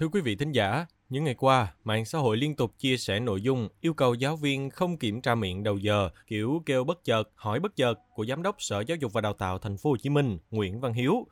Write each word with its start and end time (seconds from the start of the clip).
Thưa 0.00 0.08
quý 0.08 0.20
vị 0.20 0.36
thính 0.36 0.52
giả, 0.52 0.86
những 1.08 1.24
ngày 1.24 1.34
qua, 1.34 1.74
mạng 1.84 2.04
xã 2.04 2.18
hội 2.18 2.36
liên 2.36 2.56
tục 2.56 2.72
chia 2.78 2.96
sẻ 2.96 3.20
nội 3.20 3.42
dung 3.42 3.68
yêu 3.80 3.94
cầu 3.94 4.14
giáo 4.14 4.36
viên 4.36 4.70
không 4.70 4.98
kiểm 4.98 5.20
tra 5.20 5.34
miệng 5.34 5.62
đầu 5.62 5.78
giờ, 5.78 6.10
kiểu 6.26 6.62
kêu 6.66 6.84
bất 6.84 7.04
chợt, 7.04 7.30
hỏi 7.34 7.60
bất 7.60 7.76
chợt 7.76 7.94
của 8.14 8.26
Giám 8.26 8.42
đốc 8.42 8.56
Sở 8.58 8.80
Giáo 8.80 8.96
dục 8.96 9.12
và 9.12 9.20
Đào 9.20 9.32
tạo 9.32 9.58
Thành 9.58 9.76
phố 9.76 9.90
Hồ 9.90 9.96
Chí 9.96 10.10
Minh 10.10 10.38
Nguyễn 10.50 10.80
Văn 10.80 10.92
Hiếu. 10.92 11.26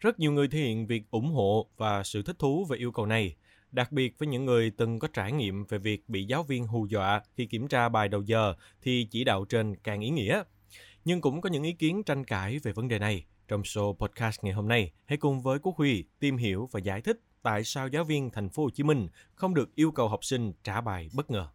Rất 0.00 0.18
nhiều 0.18 0.32
người 0.32 0.48
thể 0.48 0.58
hiện 0.58 0.86
việc 0.86 1.10
ủng 1.10 1.32
hộ 1.32 1.66
và 1.76 2.02
sự 2.02 2.22
thích 2.22 2.38
thú 2.38 2.64
về 2.64 2.78
yêu 2.78 2.92
cầu 2.92 3.06
này, 3.06 3.36
đặc 3.72 3.92
biệt 3.92 4.18
với 4.18 4.28
những 4.28 4.44
người 4.44 4.70
từng 4.70 4.98
có 4.98 5.08
trải 5.12 5.32
nghiệm 5.32 5.64
về 5.64 5.78
việc 5.78 6.08
bị 6.08 6.24
giáo 6.24 6.42
viên 6.42 6.66
hù 6.66 6.86
dọa 6.86 7.22
khi 7.36 7.46
kiểm 7.46 7.68
tra 7.68 7.88
bài 7.88 8.08
đầu 8.08 8.22
giờ 8.22 8.54
thì 8.82 9.08
chỉ 9.10 9.24
đạo 9.24 9.44
trên 9.44 9.76
càng 9.76 10.00
ý 10.00 10.10
nghĩa. 10.10 10.42
Nhưng 11.04 11.20
cũng 11.20 11.40
có 11.40 11.48
những 11.48 11.62
ý 11.62 11.72
kiến 11.72 12.02
tranh 12.02 12.24
cãi 12.24 12.58
về 12.58 12.72
vấn 12.72 12.88
đề 12.88 12.98
này. 12.98 13.24
Trong 13.48 13.62
show 13.62 13.94
podcast 13.94 14.44
ngày 14.44 14.52
hôm 14.52 14.68
nay, 14.68 14.92
hãy 15.04 15.16
cùng 15.16 15.42
với 15.42 15.58
Quốc 15.58 15.76
Huy 15.76 16.04
tìm 16.20 16.36
hiểu 16.36 16.68
và 16.72 16.80
giải 16.80 17.00
thích 17.00 17.20
tại 17.42 17.64
sao 17.64 17.88
giáo 17.88 18.04
viên 18.04 18.30
thành 18.30 18.48
phố 18.48 18.62
Hồ 18.62 18.70
Chí 18.70 18.82
Minh 18.82 19.08
không 19.34 19.54
được 19.54 19.74
yêu 19.74 19.90
cầu 19.90 20.08
học 20.08 20.24
sinh 20.24 20.52
trả 20.64 20.80
bài 20.80 21.08
bất 21.14 21.30
ngờ. 21.30 21.48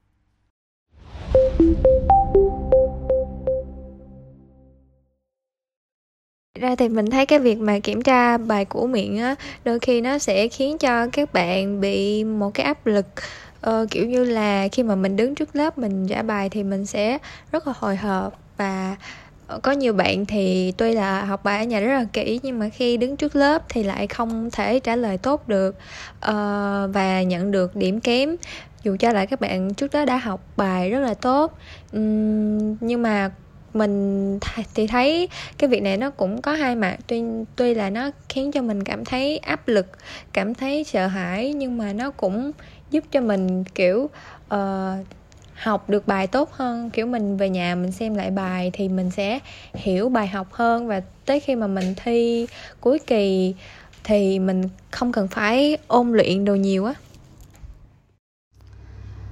ra 6.59 6.75
thì 6.75 6.89
mình 6.89 7.09
thấy 7.09 7.25
cái 7.25 7.39
việc 7.39 7.59
mà 7.59 7.79
kiểm 7.79 8.01
tra 8.01 8.37
bài 8.37 8.65
của 8.65 8.87
miệng 8.87 9.17
á 9.17 9.35
đôi 9.63 9.79
khi 9.79 10.01
nó 10.01 10.17
sẽ 10.17 10.47
khiến 10.47 10.77
cho 10.77 11.07
các 11.07 11.33
bạn 11.33 11.81
bị 11.81 12.23
một 12.23 12.53
cái 12.53 12.65
áp 12.65 12.85
lực 12.85 13.05
ờ, 13.61 13.85
kiểu 13.91 14.05
như 14.05 14.23
là 14.23 14.67
khi 14.71 14.83
mà 14.83 14.95
mình 14.95 15.15
đứng 15.15 15.35
trước 15.35 15.55
lớp 15.55 15.77
mình 15.77 16.07
trả 16.07 16.21
bài 16.21 16.49
thì 16.49 16.63
mình 16.63 16.85
sẽ 16.85 17.17
rất 17.51 17.67
là 17.67 17.73
hồi 17.77 17.95
hộp 17.95 18.39
và 18.57 18.95
Ờ, 19.49 19.59
có 19.59 19.71
nhiều 19.71 19.93
bạn 19.93 20.25
thì 20.25 20.73
tuy 20.77 20.93
là 20.93 21.23
học 21.23 21.43
bài 21.43 21.59
ở 21.59 21.63
nhà 21.63 21.79
rất 21.79 21.93
là 21.93 22.05
kỹ 22.13 22.39
nhưng 22.43 22.59
mà 22.59 22.69
khi 22.69 22.97
đứng 22.97 23.17
trước 23.17 23.35
lớp 23.35 23.63
thì 23.69 23.83
lại 23.83 24.07
không 24.07 24.49
thể 24.51 24.79
trả 24.79 24.95
lời 24.95 25.17
tốt 25.17 25.47
được 25.47 25.75
uh, 26.29 26.33
và 26.93 27.21
nhận 27.21 27.51
được 27.51 27.75
điểm 27.75 27.99
kém. 27.99 28.35
Dù 28.83 28.95
cho 28.99 29.11
lại 29.11 29.27
các 29.27 29.41
bạn 29.41 29.73
trước 29.73 29.93
đó 29.93 30.05
đã 30.05 30.17
học 30.17 30.41
bài 30.57 30.89
rất 30.89 30.99
là 30.99 31.13
tốt 31.13 31.57
um, 31.93 32.75
nhưng 32.79 33.01
mà 33.01 33.31
mình 33.73 34.39
thì 34.75 34.87
thấy 34.87 35.29
cái 35.57 35.67
việc 35.67 35.81
này 35.81 35.97
nó 35.97 36.09
cũng 36.09 36.41
có 36.41 36.53
hai 36.53 36.75
mặt. 36.75 36.97
Tuy 37.07 37.23
tuy 37.55 37.73
là 37.73 37.89
nó 37.89 38.11
khiến 38.29 38.51
cho 38.51 38.61
mình 38.61 38.83
cảm 38.83 39.05
thấy 39.05 39.37
áp 39.37 39.67
lực 39.67 39.85
cảm 40.33 40.53
thấy 40.53 40.83
sợ 40.83 41.07
hãi 41.07 41.53
nhưng 41.53 41.77
mà 41.77 41.93
nó 41.93 42.11
cũng 42.11 42.51
giúp 42.91 43.03
cho 43.11 43.21
mình 43.21 43.63
kiểu 43.63 44.09
uh, 44.55 44.59
học 45.59 45.89
được 45.89 46.07
bài 46.07 46.27
tốt 46.27 46.51
hơn. 46.51 46.89
Kiểu 46.89 47.05
mình 47.05 47.37
về 47.37 47.49
nhà 47.49 47.75
mình 47.75 47.91
xem 47.91 48.15
lại 48.15 48.31
bài 48.31 48.71
thì 48.73 48.87
mình 48.87 49.11
sẽ 49.11 49.39
hiểu 49.73 50.09
bài 50.09 50.27
học 50.27 50.47
hơn. 50.51 50.87
Và 50.87 51.01
tới 51.25 51.39
khi 51.39 51.55
mà 51.55 51.67
mình 51.67 51.93
thi 52.03 52.47
cuối 52.81 52.99
kỳ 53.07 53.55
thì 54.03 54.39
mình 54.39 54.63
không 54.91 55.11
cần 55.11 55.27
phải 55.27 55.77
ôn 55.87 56.11
luyện 56.11 56.45
đồ 56.45 56.55
nhiều 56.55 56.85
á. 56.85 56.93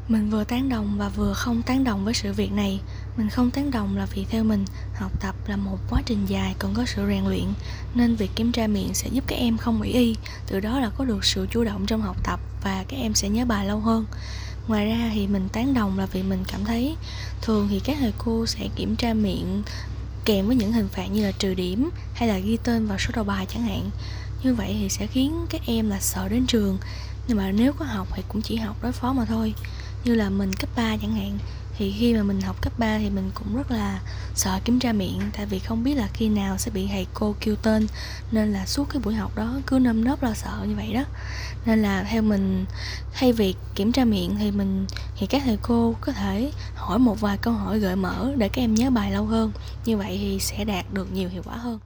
Mình 0.08 0.30
vừa 0.30 0.44
tán 0.44 0.70
đồng 0.70 0.96
và 0.98 1.10
vừa 1.10 1.34
không 1.34 1.62
tán 1.62 1.84
đồng 1.84 2.06
với 2.06 2.14
sự 2.14 2.34
việc 2.34 2.52
này. 2.52 2.80
Mình 3.18 3.30
không 3.30 3.52
tán 3.52 3.72
đồng 3.72 3.98
là 3.98 4.08
vì 4.16 4.26
theo 4.30 4.44
mình, 4.44 4.66
học 4.94 5.12
tập 5.22 5.36
là 5.48 5.56
một 5.56 5.78
quá 5.90 6.02
trình 6.06 6.26
dài 6.28 6.56
còn 6.60 6.74
có 6.74 6.86
sự 6.86 7.08
rèn 7.08 7.26
luyện, 7.26 7.46
nên 7.96 8.16
việc 8.16 8.30
kiểm 8.36 8.52
tra 8.52 8.68
miệng 8.68 8.94
sẽ 8.94 9.10
giúp 9.10 9.24
các 9.28 9.36
em 9.36 9.58
không 9.58 9.80
ủy 9.80 9.90
y. 9.90 10.16
Từ 10.48 10.60
đó 10.60 10.80
là 10.80 10.92
có 10.98 11.06
được 11.06 11.26
sự 11.26 11.48
chủ 11.52 11.64
động 11.64 11.86
trong 11.86 12.02
học 12.02 12.18
tập 12.24 12.40
và 12.64 12.86
các 12.88 12.98
em 12.98 13.14
sẽ 13.14 13.30
nhớ 13.30 13.46
bài 13.46 13.66
lâu 13.66 13.80
hơn 13.80 14.06
ngoài 14.68 14.88
ra 14.90 15.12
thì 15.14 15.28
mình 15.28 15.50
tán 15.50 15.74
đồng 15.74 16.00
là 16.00 16.06
vì 16.06 16.24
mình 16.24 16.44
cảm 16.48 16.66
thấy 16.66 16.96
thường 17.42 17.68
thì 17.70 17.80
các 17.80 17.98
thầy 18.00 18.14
cô 18.18 18.46
sẽ 18.46 18.68
kiểm 18.76 18.96
tra 18.96 19.14
miệng 19.14 19.64
kèm 20.26 20.48
với 20.48 20.56
những 20.56 20.72
hình 20.72 20.88
phạt 20.88 21.06
như 21.06 21.26
là 21.26 21.32
trừ 21.32 21.54
điểm 21.54 21.90
hay 22.14 22.30
là 22.30 22.38
ghi 22.38 22.58
tên 22.64 22.88
vào 22.88 22.98
số 22.98 23.12
đầu 23.16 23.24
bài 23.24 23.46
chẳng 23.54 23.64
hạn. 23.64 23.90
Như 24.44 24.54
vậy 24.54 24.76
thì 24.80 24.90
sẽ 24.90 25.08
khiến 25.08 25.46
các 25.50 25.62
em 25.66 25.90
là 25.90 26.00
sợ 26.00 26.30
đến 26.30 26.46
trường. 26.48 26.78
Nhưng 27.28 27.38
mà 27.38 27.52
nếu 27.52 27.74
có 27.74 27.86
học 27.86 28.08
thì 28.16 28.24
cũng 28.28 28.42
chỉ 28.42 28.56
học 28.56 28.78
đối 28.82 28.92
phó 28.92 29.14
mà 29.14 29.26
thôi. 29.26 29.54
Như 30.04 30.16
là 30.16 30.30
mình 30.30 30.54
cấp 30.54 30.70
3 30.76 30.98
chẳng 31.02 31.16
hạn 31.16 31.38
thì 31.78 31.96
khi 32.00 32.14
mà 32.14 32.24
mình 32.24 32.42
học 32.42 32.62
cấp 32.62 32.80
3 32.80 32.98
thì 32.98 33.10
mình 33.10 33.32
cũng 33.34 33.58
rất 33.58 33.72
là 33.72 34.02
sợ 34.36 34.60
kiểm 34.66 34.80
tra 34.80 34.94
miệng, 34.94 35.22
tại 35.34 35.46
vì 35.46 35.60
không 35.60 35.84
biết 35.84 35.94
là 35.94 36.08
khi 36.14 36.30
nào 36.30 36.58
sẽ 36.58 36.72
bị 36.72 36.88
thầy 36.88 37.08
cô 37.14 37.36
kêu 37.40 37.56
tên, 37.56 37.88
nên 38.32 38.54
là 38.54 38.66
suốt 38.66 38.90
cái 38.90 39.02
buổi 39.06 39.14
học 39.14 39.36
đó 39.36 39.60
cứ 39.68 39.80
nâm 39.80 40.04
nớp 40.04 40.24
lo 40.24 40.34
sợ 40.34 40.66
như 40.68 40.76
vậy 40.76 40.94
đó. 40.94 41.04
Nên 41.66 41.82
là 41.82 42.04
theo 42.04 42.22
mình, 42.22 42.66
thay 43.14 43.34
vì 43.34 43.56
kiểm 43.76 43.92
tra 43.92 44.06
miệng 44.06 44.36
thì 44.40 44.52
mình, 44.52 44.86
thì 45.18 45.28
các 45.28 45.42
thầy 45.46 45.58
cô 45.62 45.96
có 46.02 46.12
thể 46.12 46.52
hỏi 46.76 47.00
một 47.00 47.22
vài 47.22 47.38
câu 47.38 47.54
hỏi 47.54 47.80
gợi 47.80 47.96
mở 47.96 48.34
để 48.38 48.50
các 48.50 48.62
em 48.62 48.76
nhớ 48.76 48.90
bài 48.90 49.12
lâu 49.12 49.26
hơn. 49.26 49.52
Như 49.86 49.98
vậy 49.98 50.18
thì 50.22 50.40
sẽ 50.40 50.64
đạt 50.64 50.94
được 50.94 51.14
nhiều 51.14 51.30
hiệu 51.30 51.42
quả 51.46 51.56
hơn. 51.56 51.80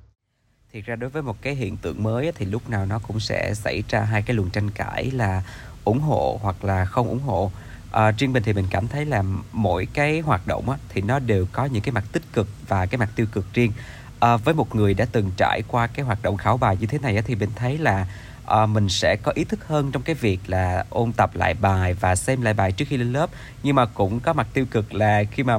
Thì 0.74 0.82
ra 0.82 0.96
đối 0.96 1.10
với 1.10 1.22
một 1.22 1.42
cái 1.42 1.56
hiện 1.56 1.78
tượng 1.78 2.04
mới 2.04 2.32
thì 2.36 2.46
lúc 2.46 2.70
nào 2.70 2.86
nó 2.86 3.00
cũng 3.00 3.20
sẽ 3.20 3.54
xảy 3.56 3.84
ra 3.90 4.02
hai 4.02 4.22
cái 4.22 4.36
luồng 4.36 4.50
tranh 4.50 4.72
cãi 4.72 5.12
là 5.12 5.44
ủng 5.84 6.00
hộ 6.00 6.40
hoặc 6.42 6.64
là 6.64 6.86
không 6.86 7.08
ủng 7.08 7.22
hộ 7.22 7.52
à, 7.92 8.12
riêng 8.12 8.34
mình 8.34 8.44
thì 8.44 8.54
mình 8.54 8.66
cảm 8.70 8.88
thấy 8.88 9.06
là 9.06 9.24
mỗi 9.52 9.88
cái 9.94 10.20
hoạt 10.20 10.48
động 10.48 10.70
á, 10.70 10.78
thì 10.90 11.02
nó 11.02 11.20
đều 11.20 11.46
có 11.52 11.66
những 11.66 11.84
cái 11.84 11.92
mặt 11.92 12.04
tích 12.12 12.24
cực 12.34 12.48
và 12.68 12.86
cái 12.86 12.98
mặt 12.98 13.10
tiêu 13.16 13.26
cực 13.32 13.54
riêng. 13.54 13.72
À, 14.20 14.38
với 14.38 14.54
một 14.54 14.76
người 14.76 14.94
đã 14.94 15.06
từng 15.12 15.32
trải 15.38 15.64
qua 15.68 15.88
cái 15.88 16.06
hoạt 16.06 16.22
động 16.24 16.38
khảo 16.38 16.58
bài 16.58 16.78
như 16.80 16.88
thế 16.88 17.00
này 17.00 17.16
á, 17.16 17.22
thì 17.26 17.36
mình 17.36 17.50
thấy 17.56 17.78
là 17.78 18.08
à, 18.46 18.66
mình 18.66 18.90
sẽ 18.90 19.16
có 19.16 19.32
ý 19.36 19.44
thức 19.44 19.68
hơn 19.68 19.92
trong 19.92 20.02
cái 20.02 20.16
việc 20.16 20.40
là 20.48 20.86
ôn 20.90 21.12
tập 21.14 21.36
lại 21.36 21.54
bài 21.54 21.94
và 21.94 22.16
xem 22.16 22.42
lại 22.42 22.54
bài 22.54 22.72
trước 22.72 22.86
khi 22.88 22.98
lên 22.98 23.14
lớp. 23.14 23.30
Nhưng 23.64 23.76
mà 23.76 23.86
cũng 23.86 24.20
có 24.20 24.34
mặt 24.34 24.48
tiêu 24.54 24.66
cực 24.72 24.94
là 24.94 25.24
khi 25.32 25.44
mà 25.44 25.58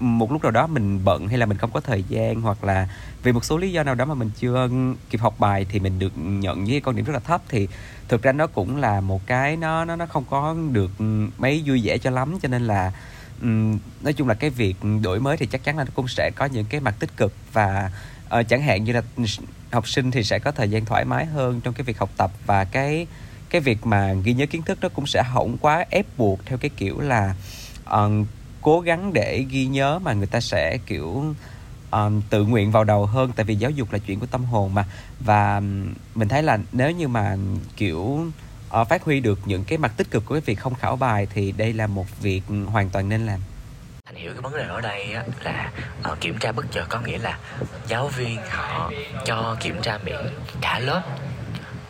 một 0.00 0.32
lúc 0.32 0.42
nào 0.42 0.50
đó 0.50 0.66
mình 0.66 1.04
bận 1.04 1.28
hay 1.28 1.38
là 1.38 1.46
mình 1.46 1.58
không 1.58 1.70
có 1.70 1.80
thời 1.80 2.02
gian 2.02 2.40
hoặc 2.40 2.64
là 2.64 2.88
vì 3.26 3.32
một 3.32 3.44
số 3.44 3.56
lý 3.56 3.72
do 3.72 3.82
nào 3.82 3.94
đó 3.94 4.04
mà 4.04 4.14
mình 4.14 4.30
chưa 4.38 4.68
kịp 5.10 5.20
học 5.20 5.34
bài 5.38 5.66
thì 5.68 5.78
mình 5.80 5.98
được 5.98 6.12
nhận 6.16 6.64
với 6.64 6.80
con 6.80 6.96
điểm 6.96 7.04
rất 7.04 7.12
là 7.12 7.18
thấp 7.18 7.42
thì 7.48 7.68
thực 8.08 8.22
ra 8.22 8.32
nó 8.32 8.46
cũng 8.46 8.76
là 8.76 9.00
một 9.00 9.26
cái 9.26 9.56
nó 9.56 9.84
nó 9.84 9.96
nó 9.96 10.06
không 10.06 10.24
có 10.30 10.56
được 10.72 10.90
mấy 11.38 11.62
vui 11.66 11.80
vẻ 11.84 11.98
cho 11.98 12.10
lắm. 12.10 12.38
Cho 12.42 12.48
nên 12.48 12.62
là 12.66 12.92
um, 13.42 13.78
nói 14.02 14.12
chung 14.12 14.28
là 14.28 14.34
cái 14.34 14.50
việc 14.50 14.76
đổi 15.02 15.20
mới 15.20 15.36
thì 15.36 15.46
chắc 15.46 15.64
chắn 15.64 15.78
là 15.78 15.84
nó 15.84 15.90
cũng 15.94 16.08
sẽ 16.08 16.30
có 16.36 16.44
những 16.44 16.64
cái 16.64 16.80
mặt 16.80 16.94
tích 16.98 17.16
cực 17.16 17.32
và 17.52 17.90
uh, 18.38 18.48
chẳng 18.48 18.62
hạn 18.62 18.84
như 18.84 18.92
là 18.92 19.02
học 19.72 19.88
sinh 19.88 20.10
thì 20.10 20.22
sẽ 20.22 20.38
có 20.38 20.50
thời 20.50 20.70
gian 20.70 20.84
thoải 20.84 21.04
mái 21.04 21.24
hơn 21.24 21.60
trong 21.60 21.74
cái 21.74 21.84
việc 21.84 21.98
học 21.98 22.10
tập 22.16 22.30
và 22.46 22.64
cái 22.64 23.06
cái 23.50 23.60
việc 23.60 23.86
mà 23.86 24.12
ghi 24.12 24.32
nhớ 24.32 24.46
kiến 24.46 24.62
thức 24.62 24.78
nó 24.80 24.88
cũng 24.88 25.06
sẽ 25.06 25.22
không 25.34 25.56
quá 25.60 25.84
ép 25.90 26.06
buộc 26.16 26.46
theo 26.46 26.58
cái 26.58 26.70
kiểu 26.76 27.00
là 27.00 27.34
uh, 27.90 28.26
cố 28.62 28.80
gắng 28.80 29.12
để 29.12 29.44
ghi 29.50 29.66
nhớ 29.66 29.98
mà 29.98 30.12
người 30.12 30.26
ta 30.26 30.40
sẽ 30.40 30.78
kiểu 30.86 31.34
um, 31.90 32.22
tự 32.30 32.44
nguyện 32.44 32.70
vào 32.70 32.84
đầu 32.84 33.06
hơn 33.06 33.32
tại 33.36 33.44
vì 33.44 33.54
giáo 33.54 33.70
dục 33.70 33.92
là 33.92 33.98
chuyện 33.98 34.20
của 34.20 34.26
tâm 34.26 34.44
hồn 34.44 34.74
mà. 34.74 34.84
Và 35.20 35.60
mình 36.14 36.28
thấy 36.28 36.42
là 36.42 36.58
nếu 36.72 36.90
như 36.90 37.08
mà 37.08 37.36
kiểu 37.76 38.26
uh, 38.80 38.88
phát 38.88 39.04
huy 39.04 39.20
được 39.20 39.38
những 39.44 39.64
cái 39.64 39.78
mặt 39.78 39.92
tích 39.96 40.10
cực 40.10 40.26
của 40.26 40.34
cái 40.34 40.40
việc 40.40 40.60
không 40.60 40.74
khảo 40.74 40.96
bài 40.96 41.26
thì 41.34 41.52
đây 41.52 41.72
là 41.72 41.86
một 41.86 42.06
việc 42.20 42.42
hoàn 42.66 42.90
toàn 42.90 43.08
nên 43.08 43.26
làm. 43.26 43.40
Anh 44.04 44.16
hiểu 44.16 44.32
cái 44.32 44.40
vấn 44.40 44.56
đề 44.56 44.64
ở 44.68 44.80
đây 44.80 45.14
á, 45.14 45.24
là 45.42 45.72
uh, 46.12 46.20
kiểm 46.20 46.38
tra 46.38 46.52
bất 46.52 46.66
chợt 46.72 46.86
có 46.88 47.00
nghĩa 47.00 47.18
là 47.18 47.38
giáo 47.88 48.08
viên 48.08 48.38
họ 48.50 48.90
cho 49.24 49.56
kiểm 49.60 49.76
tra 49.82 49.98
miệng 50.04 50.26
cả 50.60 50.78
lớp 50.78 51.02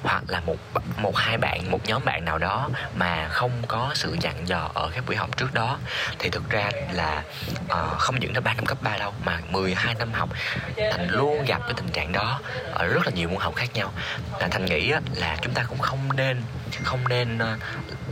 hoặc 0.03 0.23
là 0.29 0.41
một 0.41 0.57
một 0.97 1.17
hai 1.17 1.39
bạn 1.39 1.71
một 1.71 1.81
nhóm 1.85 2.05
bạn 2.05 2.25
nào 2.25 2.39
đó 2.39 2.71
mà 2.97 3.29
không 3.29 3.53
có 3.69 3.91
sự 3.95 4.17
dặn 4.21 4.49
dò 4.49 4.71
ở 4.75 4.91
các 4.95 5.05
buổi 5.07 5.17
học 5.17 5.37
trước 5.37 5.55
đó. 5.55 5.79
Thì 6.19 6.31
thực 6.31 6.51
ra 6.51 6.71
là 6.93 7.23
uh, 7.65 7.99
không 7.99 8.21
những 8.21 8.35
là 8.35 8.41
ba 8.41 8.55
năm 8.55 8.67
cấp 8.67 8.79
3 8.83 8.99
đâu 8.99 9.13
mà 9.25 9.41
12 9.51 9.95
năm 9.95 10.13
học 10.13 10.29
thành 10.77 11.09
luôn 11.11 11.45
gặp 11.45 11.61
cái 11.63 11.75
tình 11.77 11.89
trạng 11.89 12.13
đó 12.13 12.41
ở 12.73 12.87
rất 12.87 13.07
là 13.07 13.13
nhiều 13.15 13.29
môn 13.29 13.41
học 13.41 13.55
khác 13.57 13.71
nhau. 13.75 13.93
Là 14.41 14.49
thành 14.49 14.65
nghĩ 14.65 14.93
là 15.15 15.37
chúng 15.43 15.55
ta 15.55 15.65
cũng 15.69 15.79
không 15.79 16.17
nên 16.17 16.43
không 16.85 17.09
nên 17.09 17.39
uh, 17.39 17.61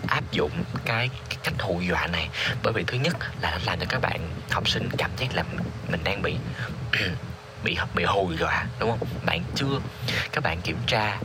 áp 0.09 0.33
dụng 0.33 0.51
cái, 0.85 1.11
cái 1.29 1.39
cách 1.45 1.55
hù 1.59 1.81
dọa 1.81 2.07
này. 2.07 2.29
Bởi 2.63 2.73
vì 2.73 2.85
thứ 2.87 2.99
nhất 2.99 3.17
là 3.41 3.59
làm 3.67 3.79
cho 3.81 3.87
các 3.89 4.01
bạn 4.01 4.21
học 4.51 4.69
sinh 4.69 4.89
cảm 4.99 5.11
giác 5.17 5.35
là 5.35 5.45
mình 5.89 6.01
đang 6.05 6.23
bị 6.23 6.37
bị 7.65 7.77
bị 7.95 8.05
hù 8.05 8.33
dọa 8.41 8.67
đúng 8.79 8.91
không? 8.91 9.09
Bạn 9.27 9.43
chưa 9.55 9.81
các 10.33 10.45
bạn 10.45 10.61
kiểm 10.61 10.79
tra 10.87 11.19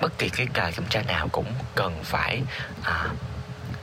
bất 0.00 0.18
kỳ 0.18 0.28
cái 0.28 0.46
bài 0.54 0.72
kiểm 0.76 0.86
tra 0.90 1.02
nào 1.02 1.28
cũng 1.32 1.46
cần 1.74 1.94
phải 2.04 2.42
à, 2.82 3.06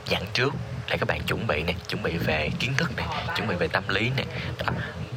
dặn 0.06 0.22
trước 0.34 0.54
để 0.90 0.96
các 0.96 1.08
bạn 1.08 1.22
chuẩn 1.22 1.46
bị 1.46 1.62
này 1.62 1.76
chuẩn 1.88 2.02
bị 2.02 2.16
về 2.16 2.50
kiến 2.58 2.74
thức 2.76 2.96
này 2.96 3.06
chuẩn 3.36 3.48
bị 3.48 3.54
về 3.54 3.68
tâm 3.68 3.84
lý 3.88 4.10
này 4.16 4.26
đó. 4.58 4.72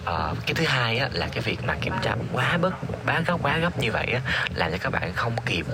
À, 0.06 0.34
cái 0.46 0.54
thứ 0.54 0.66
hai 0.66 0.98
á, 0.98 1.10
là 1.12 1.28
cái 1.31 1.42
việc 1.42 1.63
mà 1.66 1.75
kiểm 1.81 1.94
tra 2.01 2.16
quá 2.34 2.57
bất 2.57 2.74
quá 3.06 3.22
gấp 3.25 3.38
quá 3.42 3.57
gấp 3.57 3.80
như 3.80 3.92
vậy 3.92 4.07
á, 4.13 4.22
làm 4.56 4.72
cho 4.72 4.78
các 4.81 4.90
bạn 4.90 5.13
không 5.16 5.36
kịp 5.46 5.66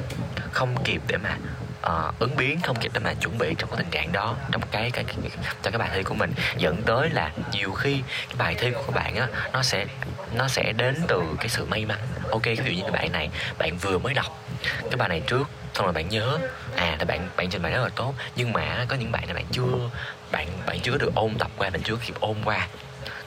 không 0.51 0.83
kịp 0.83 1.01
để 1.07 1.17
mà 1.17 1.37
uh, 1.85 2.19
ứng 2.19 2.35
biến 2.35 2.59
không 2.61 2.79
kịp 2.79 2.91
để 2.93 2.99
mà 2.99 3.13
chuẩn 3.13 3.37
bị 3.37 3.55
trong 3.57 3.69
cái 3.69 3.77
tình 3.77 3.89
trạng 3.91 4.11
đó 4.11 4.35
trong 4.51 4.61
cái 4.71 4.91
cái, 4.91 5.03
cái 5.03 5.15
cho 5.63 5.71
cái 5.71 5.77
bài 5.77 5.89
thi 5.93 6.03
của 6.03 6.13
mình. 6.13 6.33
Dẫn 6.57 6.81
tới 6.81 7.09
là 7.09 7.31
nhiều 7.51 7.73
khi 7.73 8.01
cái 8.27 8.35
bài 8.37 8.55
thi 8.55 8.71
của 8.71 8.83
các 8.87 8.95
bạn 8.95 9.15
á 9.15 9.27
nó 9.53 9.63
sẽ 9.63 9.85
nó 10.33 10.47
sẽ 10.47 10.73
đến 10.77 10.95
từ 11.07 11.21
cái 11.39 11.49
sự 11.49 11.65
may 11.65 11.85
mắn. 11.85 11.99
Ok 12.31 12.43
ví 12.43 12.55
dụ 12.55 12.71
như 12.71 12.81
cái 12.81 12.91
bài 12.91 13.09
này 13.09 13.29
bạn 13.57 13.77
vừa 13.77 13.97
mới 13.97 14.13
đọc 14.13 14.45
cái 14.63 14.95
bài 14.97 15.09
này 15.09 15.21
trước 15.27 15.49
xong 15.73 15.85
rồi 15.85 15.93
bạn 15.93 16.09
nhớ 16.09 16.37
à 16.75 16.95
là 16.99 17.05
bạn 17.05 17.29
bạn 17.35 17.49
trình 17.49 17.61
bày 17.61 17.71
rất 17.71 17.83
là 17.83 17.89
tốt. 17.95 18.13
Nhưng 18.35 18.53
mà 18.53 18.85
có 18.87 18.95
những 18.95 19.11
bạn 19.11 19.25
này 19.25 19.33
bạn 19.33 19.45
chưa 19.51 19.89
bạn 20.31 20.47
bạn 20.65 20.79
chưa 20.79 20.97
được 20.97 21.15
ôn 21.15 21.35
tập 21.39 21.51
qua 21.57 21.69
bạn 21.69 21.81
chưa 21.83 21.95
kịp 22.05 22.15
ôn 22.19 22.35
qua. 22.45 22.67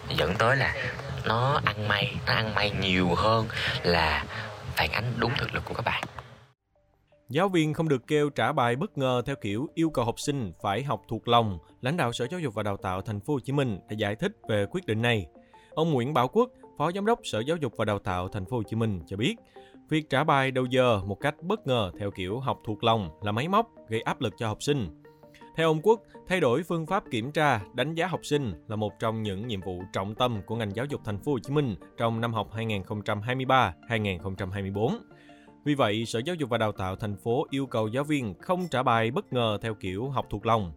Dẫn 0.08 0.34
tới 0.34 0.56
là 0.56 0.74
nó 1.24 1.60
ăn 1.64 1.88
may 1.88 2.14
nó 2.26 2.32
ăn 2.32 2.54
may 2.54 2.70
nhiều 2.70 3.14
hơn 3.14 3.48
là 3.82 4.24
phản 4.76 4.92
ánh 4.92 5.12
đúng 5.16 5.36
thực 5.36 5.54
lực 5.54 5.64
của 5.64 5.74
các 5.74 5.84
bạn. 5.84 6.02
Giáo 7.30 7.48
viên 7.48 7.74
không 7.74 7.88
được 7.88 8.06
kêu 8.06 8.30
trả 8.30 8.52
bài 8.52 8.76
bất 8.76 8.98
ngờ 8.98 9.22
theo 9.26 9.36
kiểu 9.40 9.68
yêu 9.74 9.90
cầu 9.90 10.04
học 10.04 10.20
sinh 10.20 10.52
phải 10.62 10.82
học 10.82 11.02
thuộc 11.08 11.28
lòng. 11.28 11.58
Lãnh 11.80 11.96
đạo 11.96 12.12
Sở 12.12 12.26
Giáo 12.30 12.40
dục 12.40 12.54
và 12.54 12.62
Đào 12.62 12.76
tạo 12.76 13.02
Thành 13.02 13.20
phố 13.20 13.32
Hồ 13.32 13.40
Chí 13.40 13.52
Minh 13.52 13.78
đã 13.88 13.94
giải 13.98 14.16
thích 14.16 14.32
về 14.48 14.66
quyết 14.70 14.86
định 14.86 15.02
này. 15.02 15.26
Ông 15.70 15.92
Nguyễn 15.92 16.14
Bảo 16.14 16.28
Quốc, 16.28 16.50
Phó 16.78 16.92
Giám 16.92 17.06
đốc 17.06 17.20
Sở 17.24 17.40
Giáo 17.40 17.56
dục 17.56 17.72
và 17.76 17.84
Đào 17.84 17.98
tạo 17.98 18.28
Thành 18.28 18.44
phố 18.44 18.56
Hồ 18.56 18.62
Chí 18.62 18.76
Minh 18.76 19.00
cho 19.06 19.16
biết, 19.16 19.36
việc 19.88 20.10
trả 20.10 20.24
bài 20.24 20.50
đầu 20.50 20.64
giờ 20.64 21.00
một 21.06 21.20
cách 21.20 21.34
bất 21.42 21.66
ngờ 21.66 21.92
theo 21.98 22.10
kiểu 22.10 22.40
học 22.40 22.60
thuộc 22.64 22.84
lòng 22.84 23.10
là 23.22 23.32
máy 23.32 23.48
móc 23.48 23.70
gây 23.88 24.00
áp 24.00 24.20
lực 24.20 24.34
cho 24.38 24.48
học 24.48 24.62
sinh. 24.62 25.02
Theo 25.56 25.68
ông 25.68 25.80
Quốc, 25.82 26.00
thay 26.28 26.40
đổi 26.40 26.62
phương 26.62 26.86
pháp 26.86 27.04
kiểm 27.10 27.32
tra, 27.32 27.60
đánh 27.74 27.94
giá 27.94 28.06
học 28.06 28.20
sinh 28.22 28.52
là 28.68 28.76
một 28.76 28.92
trong 28.98 29.22
những 29.22 29.46
nhiệm 29.46 29.60
vụ 29.60 29.82
trọng 29.92 30.14
tâm 30.14 30.40
của 30.46 30.56
ngành 30.56 30.76
giáo 30.76 30.84
dục 30.84 31.00
Thành 31.04 31.18
phố 31.18 31.32
Hồ 31.32 31.38
Chí 31.38 31.52
Minh 31.52 31.74
trong 31.96 32.20
năm 32.20 32.34
học 32.34 32.50
2023-2024. 32.52 34.98
Vì 35.68 35.74
vậy, 35.74 36.06
Sở 36.06 36.18
Giáo 36.18 36.34
dục 36.34 36.50
và 36.50 36.58
Đào 36.58 36.72
tạo 36.72 36.96
thành 36.96 37.16
phố 37.16 37.46
yêu 37.50 37.66
cầu 37.66 37.88
giáo 37.88 38.04
viên 38.04 38.34
không 38.34 38.68
trả 38.70 38.82
bài 38.82 39.10
bất 39.10 39.32
ngờ 39.32 39.58
theo 39.62 39.74
kiểu 39.74 40.08
học 40.08 40.26
thuộc 40.30 40.46
lòng. 40.46 40.72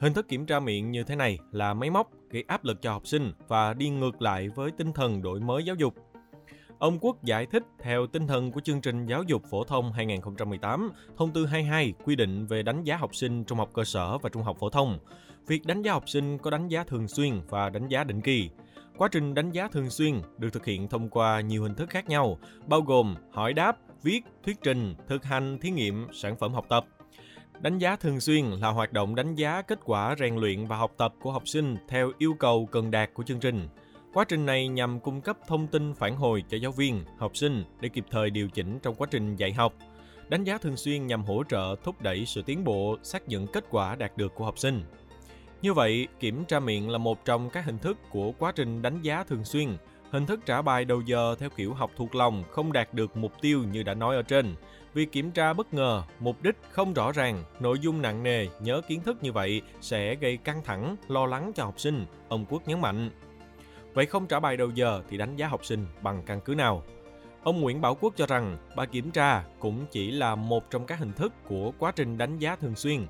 Hình 0.00 0.12
thức 0.12 0.28
kiểm 0.28 0.46
tra 0.46 0.60
miệng 0.60 0.90
như 0.90 1.04
thế 1.04 1.16
này 1.16 1.38
là 1.52 1.74
máy 1.74 1.90
móc, 1.90 2.10
gây 2.30 2.44
áp 2.46 2.64
lực 2.64 2.82
cho 2.82 2.92
học 2.92 3.06
sinh 3.06 3.32
và 3.48 3.74
đi 3.74 3.88
ngược 3.88 4.22
lại 4.22 4.48
với 4.48 4.70
tinh 4.70 4.92
thần 4.92 5.22
đổi 5.22 5.40
mới 5.40 5.64
giáo 5.64 5.76
dục. 5.76 5.94
Ông 6.78 6.98
Quốc 7.00 7.24
giải 7.24 7.46
thích 7.46 7.62
theo 7.78 8.06
tinh 8.06 8.26
thần 8.26 8.52
của 8.52 8.60
chương 8.60 8.80
trình 8.80 9.06
giáo 9.06 9.22
dục 9.22 9.42
phổ 9.50 9.64
thông 9.64 9.92
2018, 9.92 10.90
thông 11.16 11.32
tư 11.32 11.46
22 11.46 11.92
quy 12.04 12.16
định 12.16 12.46
về 12.46 12.62
đánh 12.62 12.84
giá 12.84 12.96
học 12.96 13.14
sinh 13.14 13.44
trung 13.44 13.58
học 13.58 13.70
cơ 13.74 13.84
sở 13.84 14.18
và 14.18 14.30
trung 14.30 14.42
học 14.42 14.56
phổ 14.60 14.70
thông. 14.70 14.98
Việc 15.46 15.66
đánh 15.66 15.82
giá 15.82 15.92
học 15.92 16.08
sinh 16.08 16.38
có 16.38 16.50
đánh 16.50 16.68
giá 16.68 16.84
thường 16.84 17.08
xuyên 17.08 17.40
và 17.48 17.70
đánh 17.70 17.88
giá 17.88 18.04
định 18.04 18.20
kỳ. 18.20 18.50
Quá 18.98 19.08
trình 19.12 19.34
đánh 19.34 19.50
giá 19.50 19.68
thường 19.68 19.90
xuyên 19.90 20.20
được 20.38 20.52
thực 20.52 20.64
hiện 20.64 20.88
thông 20.88 21.08
qua 21.08 21.40
nhiều 21.40 21.62
hình 21.62 21.74
thức 21.74 21.90
khác 21.90 22.08
nhau, 22.08 22.38
bao 22.66 22.80
gồm 22.80 23.14
hỏi 23.32 23.52
đáp, 23.52 23.78
viết, 24.06 24.24
thuyết 24.44 24.56
trình, 24.62 24.94
thực 25.08 25.24
hành 25.24 25.58
thí 25.58 25.70
nghiệm, 25.70 26.06
sản 26.12 26.36
phẩm 26.36 26.52
học 26.52 26.66
tập. 26.68 26.86
Đánh 27.60 27.78
giá 27.78 27.96
thường 27.96 28.20
xuyên 28.20 28.44
là 28.44 28.68
hoạt 28.68 28.92
động 28.92 29.14
đánh 29.14 29.34
giá 29.34 29.62
kết 29.62 29.78
quả 29.84 30.16
rèn 30.18 30.36
luyện 30.36 30.66
và 30.66 30.76
học 30.76 30.92
tập 30.96 31.14
của 31.20 31.32
học 31.32 31.48
sinh 31.48 31.76
theo 31.88 32.12
yêu 32.18 32.34
cầu 32.34 32.68
cần 32.72 32.90
đạt 32.90 33.10
của 33.14 33.22
chương 33.22 33.40
trình. 33.40 33.68
Quá 34.12 34.24
trình 34.24 34.46
này 34.46 34.68
nhằm 34.68 35.00
cung 35.00 35.20
cấp 35.20 35.38
thông 35.46 35.66
tin 35.66 35.94
phản 35.94 36.16
hồi 36.16 36.44
cho 36.48 36.56
giáo 36.56 36.72
viên, 36.72 37.04
học 37.18 37.36
sinh 37.36 37.64
để 37.80 37.88
kịp 37.88 38.04
thời 38.10 38.30
điều 38.30 38.48
chỉnh 38.48 38.78
trong 38.82 38.94
quá 38.94 39.08
trình 39.10 39.36
dạy 39.36 39.52
học. 39.52 39.74
Đánh 40.28 40.44
giá 40.44 40.58
thường 40.58 40.76
xuyên 40.76 41.06
nhằm 41.06 41.24
hỗ 41.24 41.42
trợ 41.48 41.76
thúc 41.84 42.02
đẩy 42.02 42.26
sự 42.26 42.42
tiến 42.42 42.64
bộ, 42.64 42.96
xác 43.02 43.28
nhận 43.28 43.46
kết 43.46 43.64
quả 43.70 43.94
đạt 43.94 44.16
được 44.16 44.34
của 44.34 44.44
học 44.44 44.58
sinh. 44.58 44.82
Như 45.62 45.72
vậy, 45.72 46.08
kiểm 46.20 46.44
tra 46.44 46.60
miệng 46.60 46.90
là 46.90 46.98
một 46.98 47.24
trong 47.24 47.50
các 47.50 47.64
hình 47.64 47.78
thức 47.78 47.98
của 48.10 48.32
quá 48.38 48.52
trình 48.56 48.82
đánh 48.82 49.02
giá 49.02 49.24
thường 49.24 49.44
xuyên. 49.44 49.68
Hình 50.10 50.26
thức 50.26 50.40
trả 50.46 50.62
bài 50.62 50.84
đầu 50.84 51.00
giờ 51.00 51.34
theo 51.38 51.50
kiểu 51.50 51.74
học 51.74 51.90
thuộc 51.96 52.14
lòng 52.14 52.44
không 52.50 52.72
đạt 52.72 52.94
được 52.94 53.16
mục 53.16 53.32
tiêu 53.40 53.62
như 53.72 53.82
đã 53.82 53.94
nói 53.94 54.16
ở 54.16 54.22
trên. 54.22 54.54
Việc 54.94 55.12
kiểm 55.12 55.30
tra 55.30 55.52
bất 55.52 55.74
ngờ, 55.74 56.02
mục 56.20 56.42
đích 56.42 56.56
không 56.70 56.94
rõ 56.94 57.12
ràng, 57.12 57.44
nội 57.60 57.78
dung 57.78 58.02
nặng 58.02 58.22
nề, 58.22 58.46
nhớ 58.60 58.80
kiến 58.88 59.00
thức 59.00 59.22
như 59.22 59.32
vậy 59.32 59.62
sẽ 59.80 60.14
gây 60.14 60.36
căng 60.36 60.62
thẳng, 60.64 60.96
lo 61.08 61.26
lắng 61.26 61.52
cho 61.54 61.64
học 61.64 61.80
sinh, 61.80 62.06
ông 62.28 62.46
Quốc 62.48 62.68
nhấn 62.68 62.80
mạnh. 62.80 63.10
Vậy 63.94 64.06
không 64.06 64.26
trả 64.26 64.40
bài 64.40 64.56
đầu 64.56 64.70
giờ 64.70 65.02
thì 65.08 65.16
đánh 65.16 65.36
giá 65.36 65.48
học 65.48 65.64
sinh 65.64 65.86
bằng 66.02 66.22
căn 66.26 66.40
cứ 66.40 66.54
nào? 66.54 66.82
Ông 67.42 67.60
Nguyễn 67.60 67.80
Bảo 67.80 67.94
Quốc 67.94 68.14
cho 68.16 68.26
rằng 68.26 68.58
bài 68.76 68.86
kiểm 68.86 69.10
tra 69.10 69.44
cũng 69.58 69.86
chỉ 69.90 70.10
là 70.10 70.34
một 70.34 70.70
trong 70.70 70.86
các 70.86 70.98
hình 70.98 71.12
thức 71.12 71.32
của 71.48 71.72
quá 71.78 71.92
trình 71.96 72.18
đánh 72.18 72.38
giá 72.38 72.56
thường 72.56 72.74
xuyên. 72.74 73.06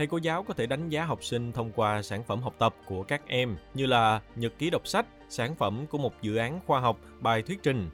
Thầy 0.00 0.06
cô 0.06 0.16
giáo 0.16 0.42
có 0.42 0.54
thể 0.54 0.66
đánh 0.66 0.88
giá 0.88 1.04
học 1.04 1.24
sinh 1.24 1.52
thông 1.52 1.72
qua 1.72 2.02
sản 2.02 2.22
phẩm 2.22 2.42
học 2.42 2.54
tập 2.58 2.74
của 2.86 3.02
các 3.02 3.22
em 3.26 3.56
như 3.74 3.86
là 3.86 4.20
nhật 4.36 4.52
ký 4.58 4.70
đọc 4.70 4.86
sách, 4.86 5.06
sản 5.28 5.54
phẩm 5.54 5.86
của 5.90 5.98
một 5.98 6.12
dự 6.22 6.36
án 6.36 6.60
khoa 6.66 6.80
học, 6.80 6.98
bài 7.20 7.42
thuyết 7.42 7.62
trình. 7.62 7.90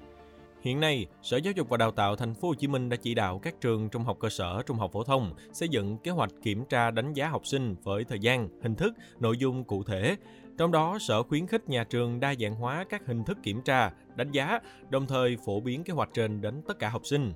Hiện 0.61 0.81
nay, 0.81 1.07
Sở 1.23 1.37
Giáo 1.37 1.53
dục 1.57 1.69
và 1.69 1.77
Đào 1.77 1.91
tạo 1.91 2.17
Thành 2.17 2.35
phố 2.35 2.49
Hồ 2.49 2.55
Chí 2.55 2.67
Minh 2.67 2.89
đã 2.89 2.97
chỉ 2.97 3.15
đạo 3.15 3.39
các 3.39 3.55
trường 3.61 3.89
trung 3.89 4.05
học 4.05 4.17
cơ 4.21 4.29
sở, 4.29 4.63
trung 4.67 4.77
học 4.77 4.91
phổ 4.93 5.05
thông 5.05 5.35
xây 5.53 5.69
dựng 5.69 5.99
kế 5.99 6.11
hoạch 6.11 6.31
kiểm 6.43 6.65
tra 6.65 6.91
đánh 6.91 7.13
giá 7.13 7.29
học 7.29 7.47
sinh 7.47 7.77
với 7.83 8.05
thời 8.05 8.19
gian, 8.19 8.49
hình 8.63 8.75
thức, 8.75 8.95
nội 9.19 9.37
dung 9.39 9.65
cụ 9.65 9.83
thể. 9.83 10.17
Trong 10.59 10.73
đó, 10.73 10.99
Sở 11.01 11.23
khuyến 11.23 11.47
khích 11.47 11.69
nhà 11.69 11.85
trường 11.85 12.21
đa 12.21 12.35
dạng 12.35 12.55
hóa 12.55 12.85
các 12.89 13.07
hình 13.07 13.25
thức 13.25 13.39
kiểm 13.43 13.63
tra, 13.63 13.91
đánh 14.17 14.31
giá, 14.31 14.61
đồng 14.91 15.07
thời 15.07 15.37
phổ 15.47 15.61
biến 15.61 15.85
kế 15.85 15.93
hoạch 15.93 16.11
trên 16.15 16.41
đến 16.41 16.63
tất 16.69 16.79
cả 16.79 16.89
học 16.89 17.03
sinh. 17.05 17.33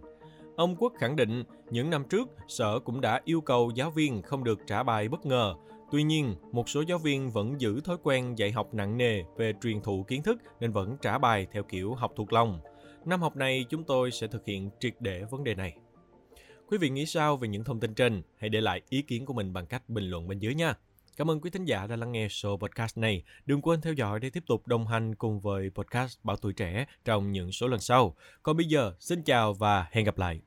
Ông 0.61 0.77
Quốc 0.77 0.93
khẳng 0.99 1.17
định, 1.17 1.45
những 1.71 1.91
năm 1.91 2.05
trước, 2.11 2.29
Sở 2.49 2.79
cũng 2.79 3.01
đã 3.01 3.21
yêu 3.25 3.41
cầu 3.41 3.71
giáo 3.75 3.91
viên 3.91 4.23
không 4.23 4.45
được 4.45 4.59
trả 4.67 4.83
bài 4.83 5.09
bất 5.09 5.27
ngờ. 5.27 5.55
Tuy 5.93 6.03
nhiên, 6.03 6.35
một 6.53 6.69
số 6.69 6.83
giáo 6.89 6.99
viên 6.99 7.31
vẫn 7.31 7.61
giữ 7.61 7.81
thói 7.81 7.97
quen 8.03 8.35
dạy 8.39 8.53
học 8.53 8.75
nặng 8.75 8.97
nề 8.97 9.23
về 9.37 9.53
truyền 9.63 9.81
thụ 9.81 10.05
kiến 10.09 10.23
thức 10.23 10.39
nên 10.61 10.73
vẫn 10.73 10.97
trả 11.03 11.19
bài 11.19 11.47
theo 11.53 11.63
kiểu 11.63 11.95
học 11.95 12.13
thuộc 12.17 12.33
lòng. 12.33 12.61
Năm 13.05 13.21
học 13.21 13.37
này 13.37 13.65
chúng 13.71 13.85
tôi 13.85 14.11
sẽ 14.11 14.27
thực 14.27 14.47
hiện 14.47 14.71
triệt 14.81 14.95
để 15.01 15.25
vấn 15.31 15.45
đề 15.45 15.55
này. 15.55 15.77
Quý 16.67 16.79
vị 16.79 16.91
nghĩ 16.91 17.07
sao 17.07 17.37
về 17.37 17.49
những 17.49 17.65
thông 17.65 17.81
tin 17.81 17.95
trên? 17.95 18.23
Hãy 18.37 18.51
để 18.51 18.61
lại 18.61 18.83
ý 18.89 19.03
kiến 19.03 19.27
của 19.27 19.35
mình 19.35 19.53
bằng 19.53 19.67
cách 19.67 19.89
bình 19.89 20.05
luận 20.05 20.29
bên 20.29 20.39
dưới 20.39 20.55
nha. 20.55 20.75
Cảm 21.17 21.31
ơn 21.31 21.41
quý 21.41 21.51
thính 21.51 21.65
giả 21.65 21.87
đã 21.87 21.97
lắng 21.97 22.13
nghe 22.13 22.27
show 22.27 22.57
podcast 22.57 22.99
này. 22.99 23.25
Đừng 23.47 23.63
quên 23.63 23.81
theo 23.81 23.93
dõi 23.93 24.21
để 24.21 24.31
tiếp 24.31 24.45
tục 24.47 24.67
đồng 24.67 24.87
hành 24.87 25.15
cùng 25.15 25.41
với 25.41 25.71
podcast 25.75 26.19
Bảo 26.25 26.37
Tuổi 26.37 26.53
Trẻ 26.53 26.87
trong 27.05 27.33
những 27.33 27.53
số 27.53 27.69
lần 27.69 27.81
sau. 27.81 28.17
Còn 28.43 28.57
bây 28.57 28.67
giờ, 28.67 28.93
xin 28.99 29.23
chào 29.23 29.55
và 29.55 29.87
hẹn 29.91 30.05
gặp 30.05 30.19
lại. 30.19 30.41